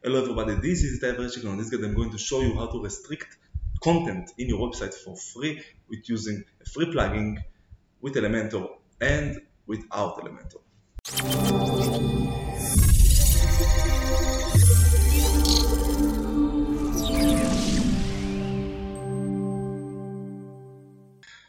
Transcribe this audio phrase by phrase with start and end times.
[0.00, 2.80] Hello everybody, this is and on this guide I'm going to show you how to
[2.80, 3.36] restrict
[3.82, 7.38] content in your website for free with using a free plugin
[8.00, 10.60] with Elementor and without Elementor.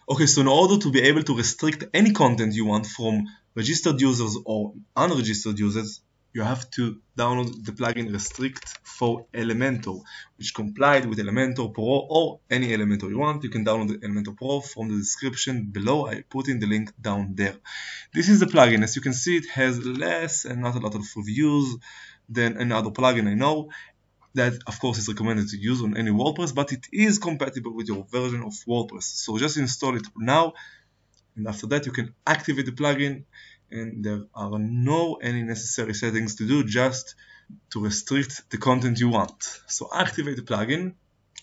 [0.09, 4.01] Okay, so in order to be able to restrict any content you want from registered
[4.01, 6.01] users or unregistered users,
[6.33, 10.01] you have to download the plugin Restrict for Elementor,
[10.37, 13.43] which complied with Elementor Pro or any Elementor you want.
[13.43, 16.07] You can download the Elementor Pro from the description below.
[16.07, 17.55] I put in the link down there.
[18.13, 18.83] This is the plugin.
[18.83, 21.77] As you can see, it has less and not a lot of reviews
[22.29, 23.69] than another plugin I know.
[24.35, 27.87] That, of course, is recommended to use on any WordPress, but it is compatible with
[27.87, 29.03] your version of WordPress.
[29.03, 30.53] So just install it now,
[31.35, 33.23] and after that, you can activate the plugin
[33.71, 37.15] and there are no any necessary settings to do just
[37.71, 39.43] to restrict the content you want.
[39.67, 40.93] So activate the plugin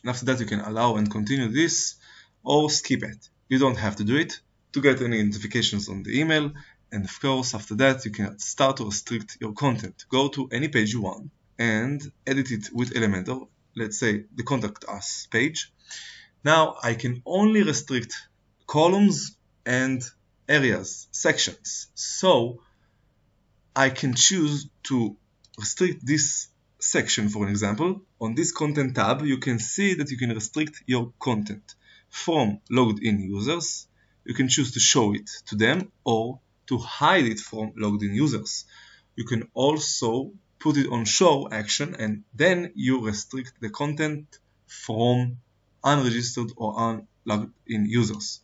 [0.03, 1.97] and after that you can allow and continue this
[2.45, 3.29] or skip it.
[3.49, 4.41] You don't have to do it
[4.73, 6.53] to get any notifications on the email
[6.93, 10.05] and of course after that you can start to restrict your content.
[10.09, 14.85] Go to any page you want and edit it with Elementor, let's say the contact
[14.89, 15.73] us page.
[16.45, 18.15] Now I can only restrict
[18.67, 20.03] columns and
[20.49, 21.89] areas, sections.
[21.95, 22.61] So
[23.75, 25.17] I can choose to
[25.59, 28.03] restrict this section for an example.
[28.21, 31.75] On this content tab you can see that you can restrict your content
[32.09, 33.87] from logged in users.
[34.25, 38.15] You can choose to show it to them or to hide it from logged in
[38.15, 38.65] users.
[39.15, 45.39] You can also put it on show action and then you restrict the content from
[45.85, 46.75] unregistered or
[47.27, 48.41] unlogged in users.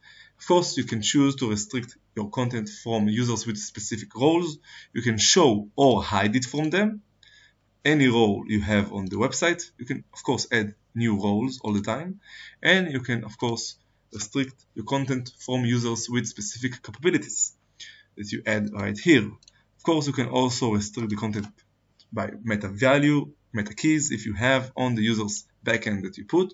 [0.48, 4.58] First, you can choose to restrict your content from users with specific roles.
[4.92, 7.02] You can show or hide it from them.
[7.84, 11.72] Any role you have on the website, you can of course add new roles all
[11.72, 12.18] the time.
[12.60, 13.76] And you can of course
[14.12, 17.54] restrict your content from users with specific capabilities
[18.16, 19.26] that you add right here.
[19.76, 21.46] Of course, you can also restrict the content
[22.12, 26.52] by meta value, meta keys if you have on the user's backend that you put.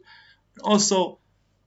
[0.63, 1.21] Also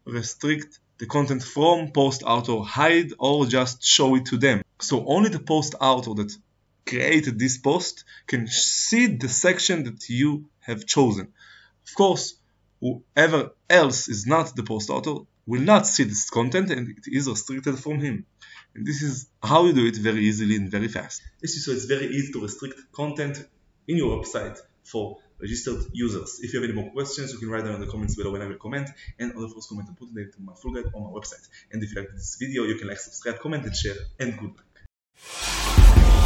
[0.05, 4.61] restrict the content from post author hide or just show it to them.
[4.79, 6.31] So only the post author that
[6.85, 11.33] created this post can see the section that you have chosen.
[11.87, 12.35] Of course,
[12.79, 17.27] whoever else is not the post author will not see this content and it is
[17.27, 18.27] restricted from him.
[18.75, 21.23] And this is how you do it very easily and very fast.
[21.41, 23.43] Is so it's very easy to restrict content
[23.87, 26.39] in your website for registered users.
[26.41, 28.41] If you have any more questions, you can write them in the comments below when
[28.41, 28.89] I will comment.
[29.19, 31.47] And on the first comment, I put it into my full guide on my website.
[31.71, 33.95] And if you like this video, you can like, subscribe, comment, and share.
[34.19, 36.20] And good luck.